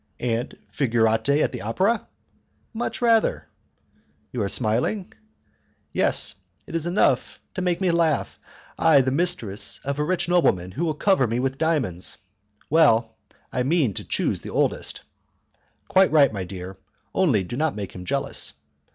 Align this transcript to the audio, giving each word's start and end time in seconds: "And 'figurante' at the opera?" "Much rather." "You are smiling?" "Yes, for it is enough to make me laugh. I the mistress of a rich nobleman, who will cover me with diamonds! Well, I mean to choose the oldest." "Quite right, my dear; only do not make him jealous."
"And 0.19 0.57
'figurante' 0.73 1.43
at 1.43 1.51
the 1.51 1.61
opera?" 1.61 2.07
"Much 2.73 3.03
rather." 3.03 3.45
"You 4.31 4.41
are 4.41 4.49
smiling?" 4.49 5.13
"Yes, 5.93 6.31
for 6.31 6.71
it 6.71 6.75
is 6.75 6.87
enough 6.87 7.39
to 7.53 7.61
make 7.61 7.79
me 7.79 7.91
laugh. 7.91 8.39
I 8.79 9.01
the 9.01 9.11
mistress 9.11 9.79
of 9.83 9.99
a 9.99 10.03
rich 10.03 10.27
nobleman, 10.27 10.71
who 10.71 10.85
will 10.85 10.95
cover 10.95 11.27
me 11.27 11.39
with 11.39 11.59
diamonds! 11.59 12.17
Well, 12.67 13.15
I 13.53 13.61
mean 13.61 13.93
to 13.93 14.03
choose 14.03 14.41
the 14.41 14.49
oldest." 14.49 15.01
"Quite 15.87 16.11
right, 16.11 16.33
my 16.33 16.45
dear; 16.45 16.77
only 17.13 17.43
do 17.43 17.55
not 17.55 17.75
make 17.75 17.93
him 17.93 18.03
jealous." 18.03 18.53